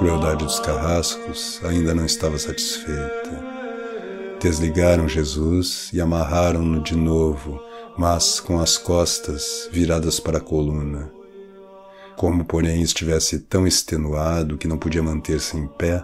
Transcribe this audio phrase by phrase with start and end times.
[0.00, 3.44] crueldade dos carrascos ainda não estava satisfeita.
[4.40, 7.60] Desligaram Jesus e amarraram-no de novo,
[7.98, 11.12] mas com as costas viradas para a coluna.
[12.16, 16.02] Como, porém, estivesse tão extenuado que não podia manter-se em pé,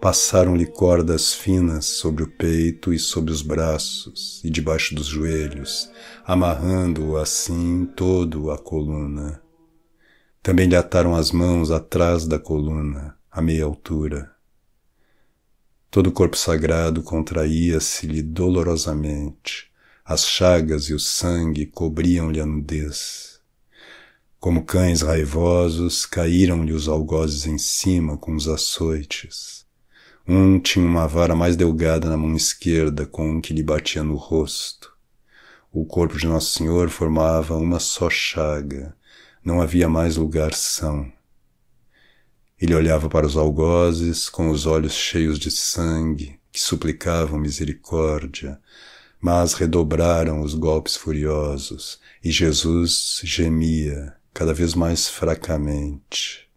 [0.00, 5.88] passaram-lhe cordas finas sobre o peito e sobre os braços e debaixo dos joelhos,
[6.26, 9.40] amarrando-o assim todo a coluna.
[10.42, 14.34] Também lhe ataram as mãos atrás da coluna, a meia altura.
[15.88, 19.70] Todo o corpo sagrado contraía-se-lhe dolorosamente,
[20.04, 23.40] as chagas e o sangue cobriam-lhe a nudez.
[24.40, 29.64] Como cães raivosos, caíram-lhe os algozes em cima com os açoites.
[30.26, 34.16] Um tinha uma vara mais delgada na mão esquerda com um que lhe batia no
[34.16, 34.92] rosto.
[35.72, 38.96] O corpo de Nosso Senhor formava uma só chaga,
[39.44, 41.12] não havia mais lugar são.
[42.60, 48.60] Ele olhava para os algozes com os olhos cheios de sangue, que suplicavam misericórdia,
[49.20, 56.50] mas redobraram os golpes furiosos, e Jesus gemia cada vez mais fracamente.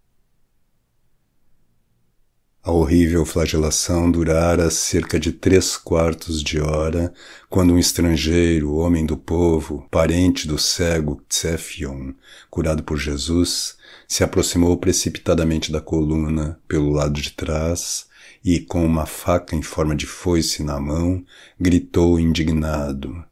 [2.65, 7.13] A horrível flagelação durara cerca de três quartos de hora,
[7.49, 12.13] quando um estrangeiro, homem do povo, parente do cego Tsefion,
[12.49, 13.75] curado por Jesus,
[14.13, 18.05] se aproximou precipitadamente da coluna pelo lado de trás
[18.45, 21.25] e, com uma faca em forma de foice na mão,
[21.59, 23.25] gritou indignado: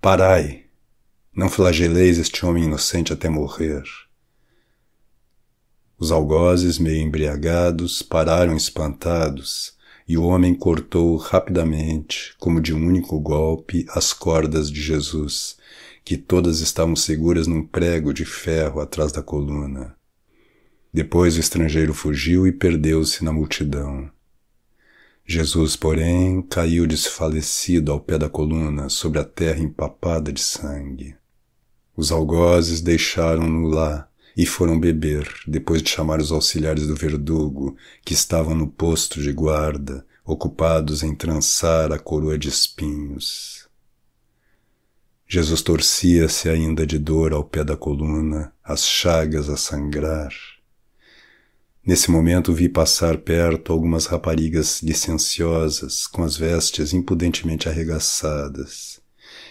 [0.00, 0.64] Parai!
[1.32, 3.84] Não flageleis este homem inocente até morrer.
[5.96, 9.76] Os algozes, meio embriagados, pararam espantados,
[10.08, 15.56] e o homem cortou rapidamente, como de um único golpe, as cordas de Jesus,
[16.06, 19.96] que todas estavam seguras num prego de ferro atrás da coluna.
[20.94, 24.08] Depois o estrangeiro fugiu e perdeu-se na multidão.
[25.26, 31.16] Jesus, porém, caiu desfalecido ao pé da coluna, sobre a terra empapada de sangue.
[31.96, 38.14] Os algozes deixaram-no lá, e foram beber, depois de chamar os auxiliares do verdugo, que
[38.14, 43.65] estavam no posto de guarda, ocupados em trançar a coroa de espinhos.
[45.28, 50.32] Jesus torcia-se ainda de dor ao pé da coluna, as chagas a sangrar.
[51.84, 59.00] Nesse momento vi passar perto algumas raparigas licenciosas, com as vestes impudentemente arregaçadas.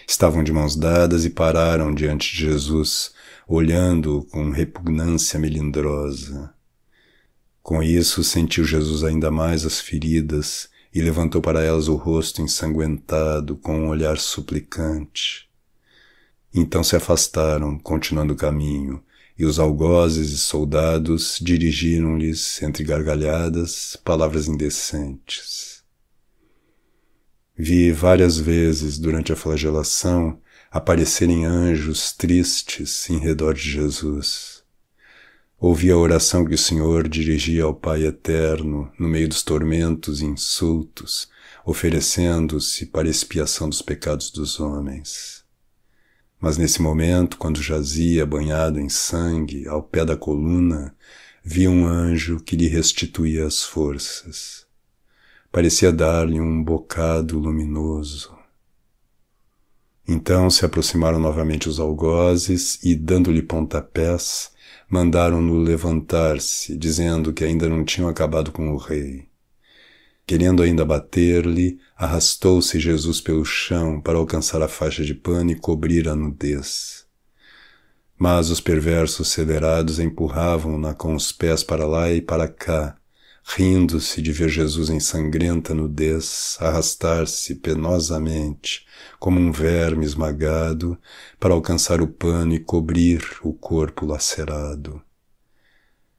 [0.08, 3.12] Estavam de mãos dadas e pararam diante de Jesus,
[3.46, 6.54] olhando-o com repugnância melindrosa.
[7.62, 13.56] Com isso sentiu Jesus ainda mais as feridas e levantou para elas o rosto ensanguentado
[13.56, 15.45] com um olhar suplicante.
[16.58, 19.04] Então se afastaram, continuando o caminho,
[19.38, 25.84] e os algozes e soldados dirigiram-lhes, entre gargalhadas, palavras indecentes.
[27.54, 30.40] Vi várias vezes durante a flagelação
[30.70, 34.62] aparecerem anjos tristes em redor de Jesus.
[35.60, 40.24] Ouvi a oração que o Senhor dirigia ao Pai Eterno no meio dos tormentos e
[40.24, 41.28] insultos,
[41.66, 45.45] oferecendo-se para expiação dos pecados dos homens.
[46.46, 50.94] Mas nesse momento, quando jazia banhado em sangue ao pé da coluna,
[51.42, 54.64] vi um anjo que lhe restituía as forças.
[55.50, 58.32] Parecia dar-lhe um bocado luminoso.
[60.06, 64.52] Então se aproximaram novamente os algozes e, dando-lhe pontapés,
[64.88, 69.26] mandaram-no levantar-se, dizendo que ainda não tinham acabado com o rei.
[70.26, 76.08] Querendo ainda bater-lhe, arrastou-se Jesus pelo chão para alcançar a faixa de pano e cobrir
[76.08, 77.06] a nudez.
[78.18, 82.96] Mas os perversos celerados empurravam-na com os pés para lá e para cá,
[83.44, 88.84] rindo-se de ver Jesus em sangrenta nudez arrastar-se penosamente,
[89.20, 90.98] como um verme esmagado,
[91.38, 95.00] para alcançar o pano e cobrir o corpo lacerado.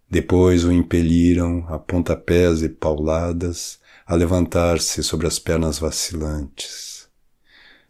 [0.09, 7.09] Depois o impeliram, a pontapés e pauladas, a levantar-se sobre as pernas vacilantes.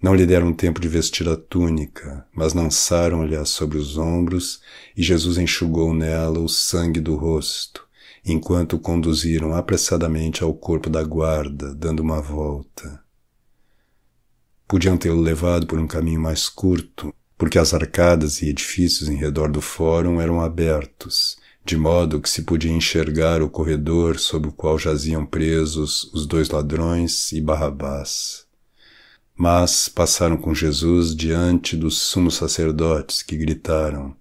[0.01, 4.59] Não lhe deram tempo de vestir a túnica, mas lançaram-lhe sobre os ombros,
[4.95, 7.87] e Jesus enxugou nela o sangue do rosto,
[8.25, 12.99] enquanto o conduziram apressadamente ao corpo da guarda, dando uma volta.
[14.67, 19.51] Podiam tê-lo levado por um caminho mais curto, porque as arcadas e edifícios em redor
[19.51, 21.37] do fórum eram abertos,
[21.67, 26.49] de modo que se podia enxergar o corredor sob o qual jaziam presos os dois
[26.49, 28.47] ladrões e Barrabás.
[29.35, 34.15] Mas passaram com Jesus diante dos sumos sacerdotes que gritaram: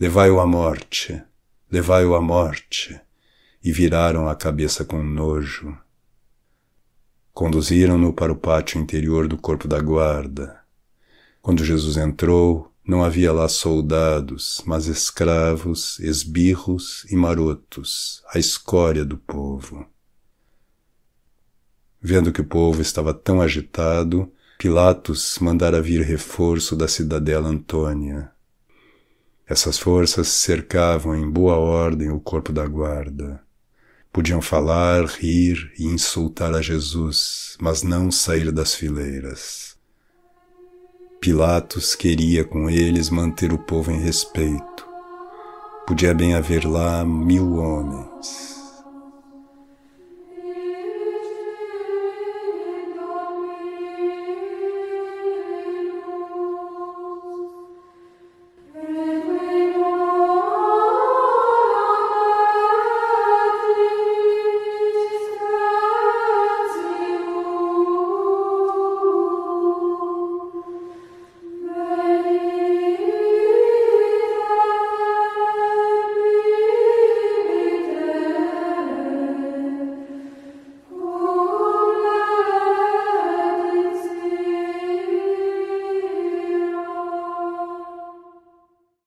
[0.00, 1.22] Levai-o à morte!
[1.70, 2.98] Levai-o à morte!
[3.62, 5.76] e viraram a cabeça com nojo.
[7.34, 10.60] Conduziram-no para o pátio interior do corpo da guarda.
[11.42, 19.18] Quando Jesus entrou, não havia lá soldados, mas escravos, esbirros e marotos, a escória do
[19.18, 19.86] povo.
[22.00, 28.32] Vendo que o povo estava tão agitado, Pilatos mandara vir reforço da cidadela Antônia.
[29.46, 33.42] Essas forças cercavam em boa ordem o corpo da guarda.
[34.10, 39.67] Podiam falar, rir e insultar a Jesus, mas não sair das fileiras.
[41.28, 44.88] Pilatos queria com eles manter o povo em respeito.
[45.86, 48.57] Podia bem haver lá mil homens.